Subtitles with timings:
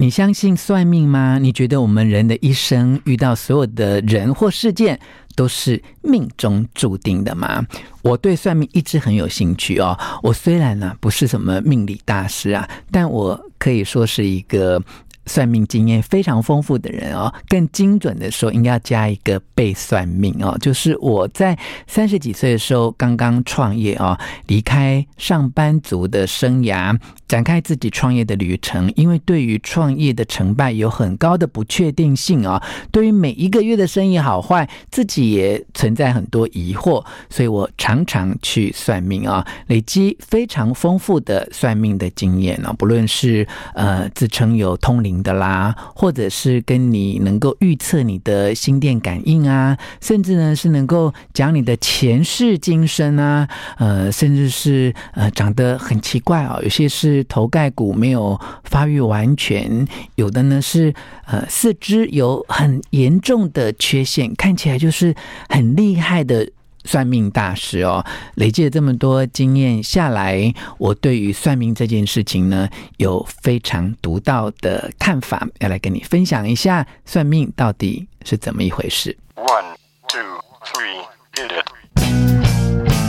[0.00, 1.38] 你相信算命吗？
[1.38, 4.98] 你觉得我们人的一生遇到所有的人或事件
[5.36, 7.62] 都是命中注定的吗？
[8.00, 9.94] 我对算命一直很有兴趣哦。
[10.22, 14.82] 我虽然呢不是什么命理大师啊，但我可以说是一个。
[15.26, 20.56] 算命经验非常丰富的人哦，更精准的说，应该要加一个被算命哦。
[20.60, 21.56] 就是我在
[21.86, 26.98] 三十几岁的时候刚刚创业哦，离开上班族的生涯，
[27.30, 28.92] 展开自己创业的旅程。
[28.96, 42.74] 因为对于创业的成败有很高的不确定性哦，对于每一个月的生意好坏，自己也存在很多疑惑，所以我常常去算命啊，累积非常丰富的算命的经验哦。
[42.76, 45.10] 不论是呃自称有通灵。
[45.22, 60.94] 的啦，或者是跟你能够预测你的心电感应啊，甚至呢是能够讲你的前世今生啊，呃，甚至是呃长得很奇怪啊、哦，有些是头盖骨没有发育完全，有的呢是
[61.26, 65.14] 呃四肢有很严重的缺陷，看起来就是
[65.48, 66.50] 很厉害的。
[66.82, 68.02] 算命大师哦，
[68.36, 79.14] 累积了这么多经验下来，我对于算命这件事情呢，有非常独到的看法，要来跟你分享一下算命到底是怎么一回事。
[79.34, 79.74] One,
[80.08, 81.66] two, three, hit it.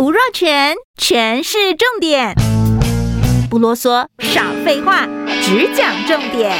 [0.00, 2.34] 吴若全全是重点，
[3.52, 5.06] 不啰嗦，少废话，
[5.42, 6.56] 只讲重点。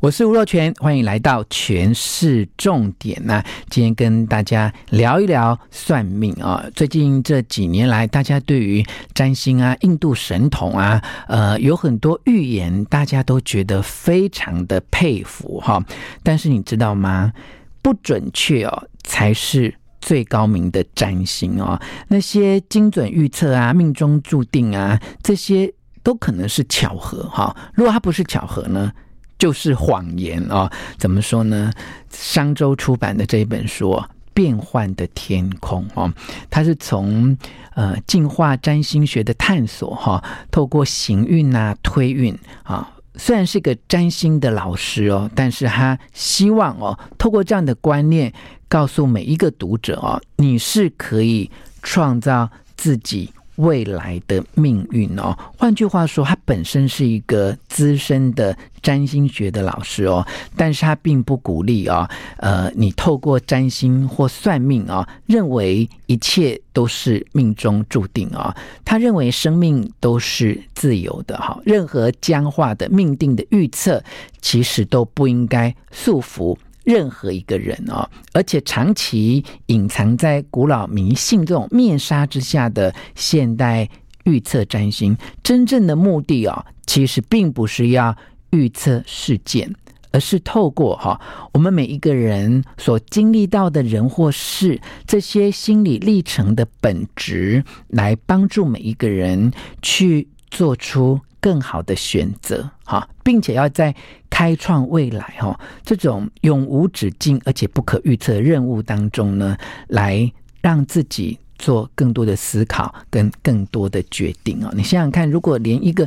[0.00, 3.16] 我是吴若权，欢迎来到全市重点。
[3.26, 6.64] 那今天跟大家聊一聊算命啊。
[6.74, 15.80] 最近这几年来，大家对于占星啊、印度神童啊，呃，有很多预言，大家都觉得非常的佩服哈。
[16.24, 17.32] 但是你知道吗？
[17.80, 19.72] 不准确哦，才是
[20.06, 21.78] 最高明的占星哦。
[22.06, 25.70] 那些精准预测啊、命中注定啊，这些
[26.04, 27.54] 都可能是巧合哈。
[27.74, 28.92] 如果它不是巧合呢？
[29.38, 31.70] 就是谎言哦，怎么说呢？
[32.10, 33.90] 商周出版的这一本书
[34.32, 36.10] 《变幻的天空》哦，
[36.48, 37.36] 它是从
[37.74, 48.32] 呃进化占星学的探索哈，透过行运啊推运啊，虽然是个占星的老师哦，但是他希望哦，透过这样的观念，
[48.68, 51.50] 告诉每一个读者哦，你是可以
[51.82, 53.30] 创造自己。
[53.56, 62.08] 未来的命运哦，换句话说，他本身是一个资深的占星学的老师哦，但是他并不鼓励哦，
[62.38, 68.54] 呃，你透过占星或算命啊，认为一切都是命中注定啊。
[68.84, 74.02] 他认为生命都是自由的哈，任何僵化的命定的预测，
[74.40, 76.56] 其实都不应该束缚。
[76.86, 83.88] 任何一个人哦，而且长期隐藏在古老迷信这种面纱之下的现代
[84.22, 88.16] 预测占星，真正的目的哦，其实并不是要
[88.50, 89.74] 预测事件，
[90.12, 91.20] 而是透过哈
[91.52, 99.52] 我们每一个人所经历到的人或事这些心理历程的本质，来帮助每一个人
[99.82, 101.18] 去做出。
[101.38, 103.94] 更好的选择，哈，并且要在
[104.36, 109.56] 开创未来，哈，这种永无止境而且不可预测的任务当中呢，
[109.88, 110.30] 来
[110.60, 114.70] 让自己做更多的思考跟更多的决定哦。
[114.76, 116.06] 你想想看，如果连一个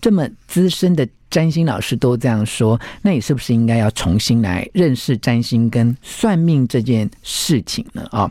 [0.00, 8.06] 这么资深的占星老师都这样说，那你是不是应该要重新来认识占星跟算命这件事情呢？
[8.10, 8.30] 啊，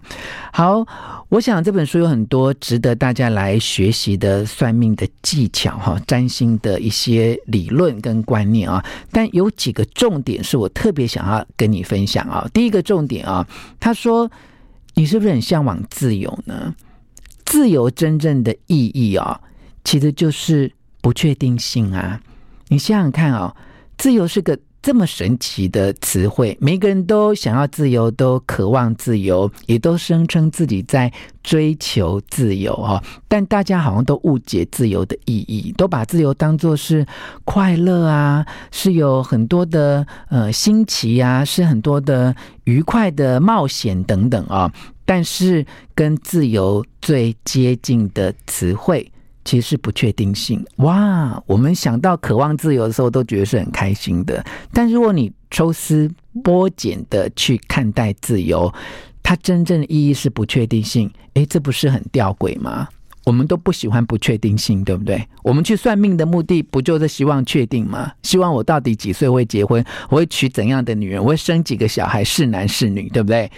[0.51, 0.85] 好，
[1.29, 8.83] 我想这本书有很多值得大家来学习的算命的技巧哈，占星的一些理论跟观念啊。
[9.11, 12.49] 但有几个重点是我特别想要跟你分享啊。
[12.51, 13.47] 第一个重点啊，
[13.79, 14.29] 他说
[14.95, 16.73] 你是不是很向往自由呢？
[17.45, 19.39] 自由真正的意义啊，
[19.83, 20.71] 其实就是
[21.01, 22.19] 不确定性啊。
[22.69, 23.55] 你想想看哦，
[23.97, 31.11] 自由是个这么神奇的词汇，每个人都想要自由，都渴望自由，也都声称自己在
[31.43, 33.01] 追求自由哦。
[33.27, 37.05] 但大家好像都误解自由的意义，都把自由当作是
[37.43, 42.33] 快乐啊，是有很多的呃新奇啊，是很多的
[42.63, 44.71] 愉快的冒险等等啊。
[45.03, 49.09] 但是跟自由最接近的词汇。
[49.47, 51.41] 其实是不确定性哇！
[51.47, 54.45] 我们想到渴望自由的时候，都觉得是很开心的。
[54.73, 56.11] 但如果你抽丝
[56.43, 58.69] 剥茧的去看待自由，
[59.23, 61.09] 它真正的意义是不确定性。
[61.35, 62.89] 诶，这不是很吊诡吗？
[63.23, 65.25] 我们都不喜欢不确定性，对不对？
[65.43, 68.11] 我们去算命的目的不就是希望确定吗？
[68.23, 69.81] 希望我到底几岁会结婚？
[70.09, 71.23] 我会娶怎样的女人？
[71.23, 72.21] 我会生几个小孩？
[72.21, 73.07] 是男是女？
[73.11, 73.49] 对不对？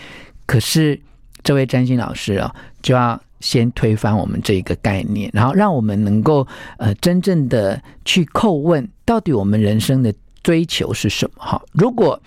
[0.46, 1.02] 可是
[1.42, 2.54] 这位占星老师啊，
[2.84, 6.48] 就要先推翻我们这一个概念，然后让我们能够
[6.78, 10.14] 呃真正的去叩问，到底我们人生的
[10.44, 11.44] 追求是什么？
[11.44, 12.22] 哈，如果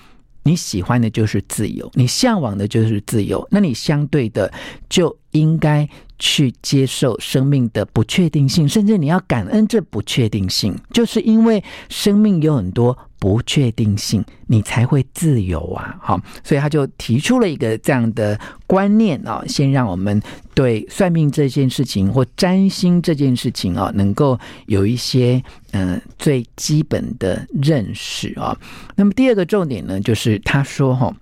[0.44, 4.52] 你喜欢的就是自由，你向往的就是自由，那你相对的
[4.88, 5.88] 就应该
[6.22, 15.96] 去接受生命的不确定性，甚至你要感恩这不确定性，就是因为生命有很多不确定性，你才会自由啊！
[16.00, 18.38] 好，所以他就提出了一个这样的
[18.68, 20.22] 观念啊，先让我们
[20.54, 25.42] 对算命这件事情或占星这件事情啊，能够有一些
[25.72, 28.56] 嗯最基本的认识啊。
[28.94, 31.12] 那么第二个重点呢，就是他说哈，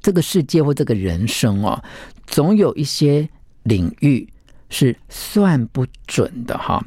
[0.00, 1.82] 这个世界或这个人生哦，
[2.28, 3.28] 总有一些
[3.64, 4.26] 领域
[4.70, 6.82] 是算不准的哈。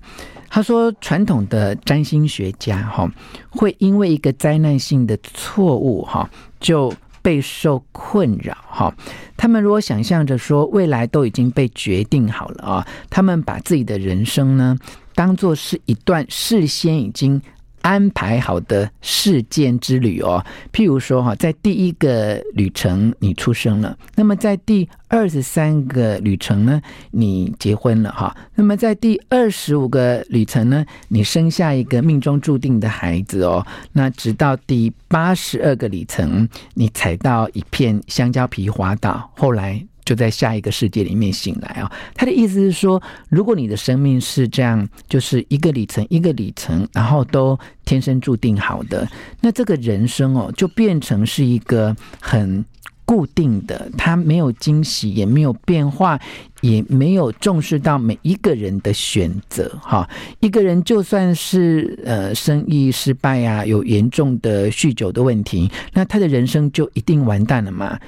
[0.49, 3.11] 他说：“传统的占星学家哈，
[3.49, 6.29] 会因为一个灾难性的错误哈，
[6.59, 6.91] 就
[7.21, 8.95] 备受困扰哈。
[9.35, 14.77] 他们如果想象着说未来都已经被决定好了啊，他们把自己的人生呢，
[15.13, 17.41] 当作是一段事先已经。”
[17.87, 26.81] 安排好的事件之旅哦，譬如说哈，在第一个旅程你出生了，那么在第二十三个旅程呢，
[27.11, 39.81] 你结婚了哈，那么在第二十五个旅程呢，你生下一个命中注定的孩子哦，那直到第八十二个里程，你踩到一片香蕉皮滑倒，后来。
[40.07, 41.91] 就在下一个世界里面醒来啊！
[42.15, 49.05] 他的意思是说，如果你的生命是这样，就是一个里程一个里程，然后都天生注定好的，
[49.41, 52.63] 那这个人生哦，就变成是一个很
[53.03, 56.17] 固定的，他没有惊喜，也没有变化，
[56.61, 60.09] 也没有重视到每一个人的选择哈。
[60.39, 67.99] 一个人就算是呃生意失败啊，有严重的酗酒的问题，那他的人生就一定完蛋了吗？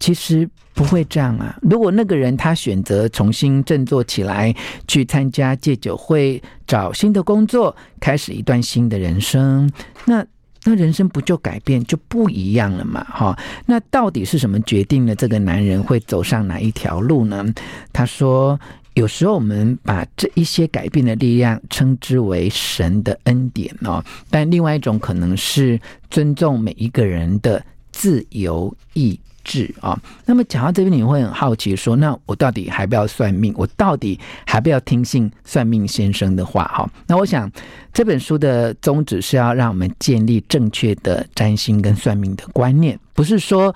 [0.00, 1.56] 其实不会这样啊！
[1.62, 4.54] 如果那个人他选择重新振作起来，
[4.86, 9.70] 去参加戒酒会，找新的工作，开始一段新的人生，
[10.04, 10.26] 那
[10.64, 13.04] 那人生不就改变就不一样了嘛？
[13.04, 13.38] 哈！
[13.66, 17.44] 那到底是什么决定了这个男人会走上哪一条路呢？
[17.92, 18.58] 他说
[18.94, 25.80] ：“有时候我们把这一些改变的力量称之为神的恩典哦，但另外一种可能是
[26.10, 33.54] 尊重每一个人的自由意。”志啊，那么讲到这边，你会很好奇说，那我到底还不要算命？
[33.56, 36.64] 我到底还不要听信算命先生的话？
[36.64, 37.50] 哈，那我想
[37.92, 43.72] 这本书的宗旨是要让我们建立正确的占星跟算命的观念，不是说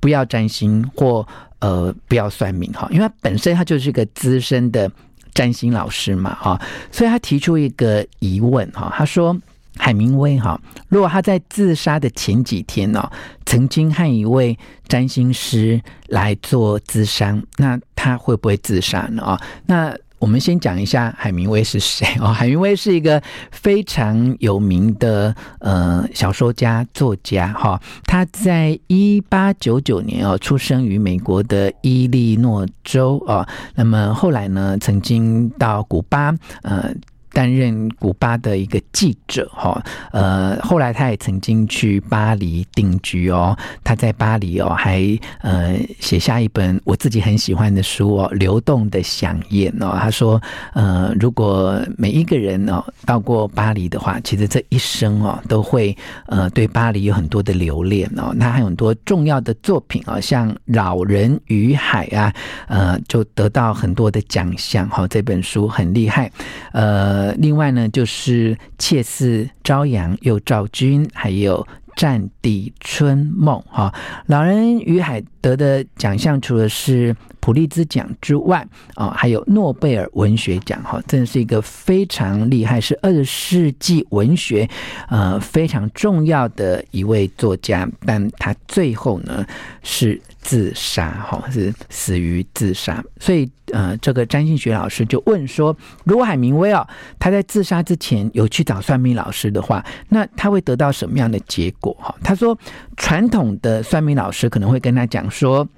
[0.00, 1.26] 不要占星或
[1.58, 4.90] 呃不要算命哈，因为他本身他就是一个资深的
[5.34, 6.60] 占星老师嘛，哈，
[6.90, 9.38] 所以他提出一个疑问哈，他说。
[9.78, 13.10] 海明威哈，如果他在自杀的前几天呢，
[13.46, 19.22] 曾经和一位占星师来做咨商，那他会不会自杀呢？
[19.22, 22.26] 啊，那我们先讲一下海明威是谁哦。
[22.34, 23.22] 海明威是一个
[23.52, 27.80] 非常有名的呃小说家、作家哈。
[28.04, 33.48] 他在一八九九年哦出生于美国的伊利诺州啊。
[33.76, 36.92] 那么后来呢，曾经到古巴呃。
[37.38, 39.80] 担任古巴的一个记者，哈，
[40.10, 43.56] 呃，后来他也曾经去巴黎定居哦。
[43.84, 49.96] 他在巴黎哦，还呃写下一本我自己很喜欢的书哦，《流动的饗宴》哦。
[50.00, 50.42] 他说，
[50.72, 58.34] 呃，如果每一个人哦到过巴黎的话，其实这一生哦都会呃对巴黎有很多的留恋哦。
[58.40, 62.34] 他还有很多重要的作品哦，像《老人与海》啊，
[62.66, 64.88] 呃，就得到很多的奖项。
[64.88, 66.28] 哈，这本书很厉害，
[66.72, 67.27] 呃。
[67.38, 71.62] 另外呢，就是《妾似朝阳又照君》，还有
[71.96, 73.92] 《战地春梦》哈，
[74.26, 84.68] 《老人与海》得的奖项除了是普利兹奖之外，啊，还有诺贝尔文学奖哈，真的是一个非常厉害，是二十世纪文学
[85.08, 89.46] 呃非常重要的一位作家，但他最后呢
[89.82, 90.20] 是。
[90.40, 93.04] 自杀，哈，是死于自杀。
[93.20, 96.86] 所以，呃，这个占星学老师就问说：如果海明威哦，
[97.18, 101.94] 他在自杀之前有去找算命老师的话，那他会得到什么样的结果？
[102.00, 102.56] 哈，他说，
[102.96, 105.68] 传统的算命老师可能会跟他讲说：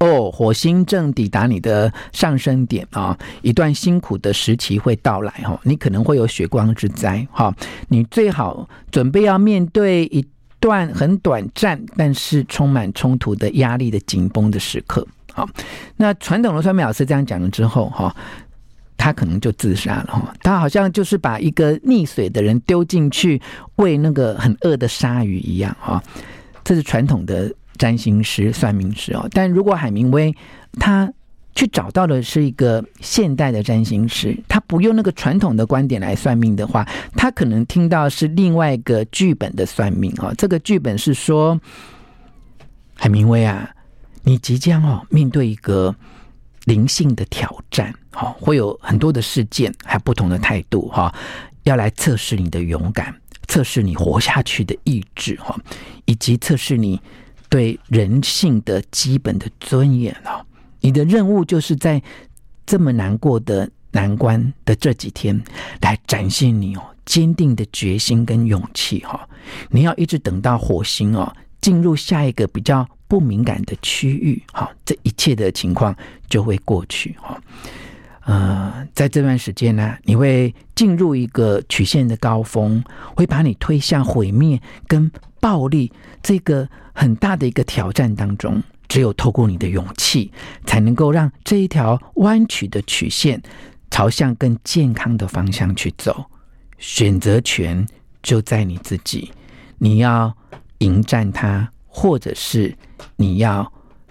[0.00, 7.54] 哦，火星正抵达你的上升点啊，一段辛苦的时期会到来，哈，你可能会有血光之灾，哈，
[7.88, 10.24] 你最好准备要面对一。
[10.60, 15.06] 段很短暂，但是充满冲突的压力的紧绷的时刻。
[15.30, 15.46] 好，
[15.94, 18.16] 那传统的算命老师这样讲了之后，哈，
[18.96, 20.06] 他可能就自杀了。
[20.06, 23.38] 哈，他好像就是把一个溺水的人丢进去
[23.76, 25.76] 喂那个很饿的鲨鱼一样。
[25.78, 26.02] 哈，
[26.64, 29.28] 这是传统的占星师、算命师哦。
[29.32, 30.34] 但如果海明威
[30.78, 31.12] 他
[31.54, 40.34] 去找到的是一个现代的占星师，他不用那个传统的观点来算命的话，他可能听到是另外一个剧本的算命哦。
[40.36, 41.60] 这个剧本是说，
[42.94, 43.70] 海明威啊，
[44.24, 45.94] 你即将哦面对一个
[46.64, 51.14] 灵性的挑战，哈，会有很多的事件，还有不同的态度，哈，
[51.62, 53.14] 要来测试你的勇敢，
[53.46, 55.56] 测试你活下去的意志，哈，
[56.06, 57.00] 以及测试你
[57.54, 60.44] 对人性的基本的尊严，哈。
[60.80, 62.02] 你的任务就是在
[62.66, 65.40] 这么难过的难关的这几天，
[65.80, 69.28] 来展现你哦坚定的决心跟勇气哈。
[69.70, 75.94] 你要一直等到火星哦进入下一个比较不敏感的区域哈，这一切的情况
[76.28, 77.40] 就会过去哈。
[78.22, 82.82] 呃，在这段时间呢，你会进入一个曲线的高峰，
[83.14, 85.08] 会把你推向毁灭跟
[85.44, 88.62] 暴力这个很大的一个挑战当中。
[88.88, 90.32] 只有透过你的勇气，
[90.64, 93.42] 才能够让这一条弯曲的曲线
[93.90, 96.24] 朝向更健康的方向去走。
[96.78, 97.86] 选择权
[98.22, 99.32] 就在你自己，
[99.78, 100.34] 你要
[100.78, 102.74] 迎战它，或者是
[103.16, 103.70] 你要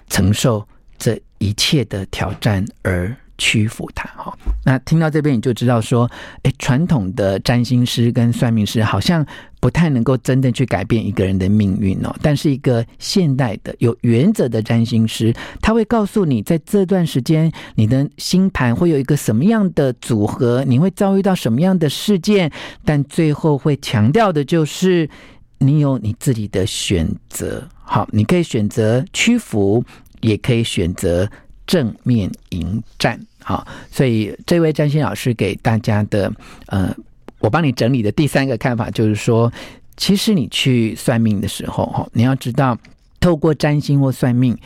[0.09, 4.09] 承受这一切的挑战而屈服它。
[4.17, 6.09] 哈，那听到这边你就知道说，
[6.43, 9.25] 诶，传统的占星师跟算命师好像。
[9.63, 22.51] 不太能够真的去改变一个人的命运哦，但是一个现代的有原则的占星师，他会告诉你，在这段时间，你的星盘会有一个什么样的组合，你会遭遇到什么样的事件，
[22.83, 25.09] 但最后会强调的就是，
[25.59, 27.65] 你有你自己的选择。
[27.85, 29.81] 好，你可以选择屈服，
[30.19, 31.25] 也可以选择
[31.65, 33.17] 正面迎战。
[33.41, 36.29] 好，所以这位占星老师给大家的，
[36.65, 36.93] 呃。
[37.43, 39.51] 我帮你整理的第三个看法就是说，
[39.97, 42.77] 其实你去算命的时候，哈，你要知道，
[43.19, 44.57] 透过占星或算命，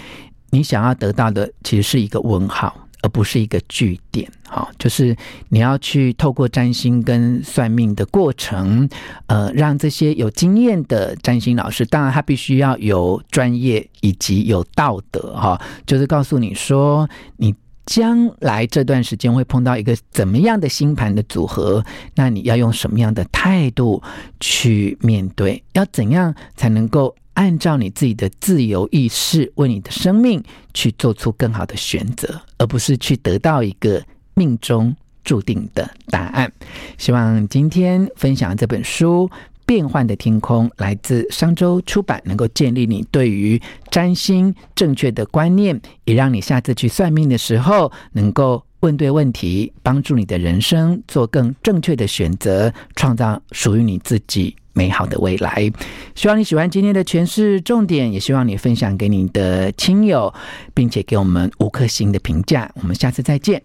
[0.52, 4.32] 你想要得到的其实是一个问号，而不是一个句点。
[4.48, 5.18] 哈，就是
[5.50, 8.88] 你要去透过占星跟算命的过程，
[9.26, 17.56] 呃，让这些有经验的占星老师，当然他必须要有专业以及有道德，哈，就是告诉你说你。
[17.88, 21.84] 将来这段时间会碰到一个怎么样的星盘的组合？
[22.14, 24.04] 那你要用什么样的态度
[24.42, 25.64] 去面对？
[25.72, 34.04] 要怎样才能够按照你自己的自由意识，为你的生命去做出更好的选择，而不是去得到一个
[34.34, 36.52] 命中注定的答案？
[36.98, 39.30] 希望今天分享这本书。
[39.68, 55.70] 变幻的天空来自商周出版，能够建立你对于占星正确的观念，也让你下次去算命的时候能够问对问题，帮助你的人生做更正确的选择，创造属于你自己美好的未来。
[56.16, 60.34] 希望你喜欢今天的诠释重点，也希望你分享给你的亲友，
[60.74, 62.72] 并且给我们五颗星的评价。
[62.76, 63.62] 我们下次再见。